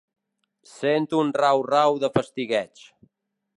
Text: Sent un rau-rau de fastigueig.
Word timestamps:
Sent 0.69 1.05
un 1.17 1.29
rau-rau 1.43 2.01
de 2.05 2.11
fastigueig. 2.17 2.85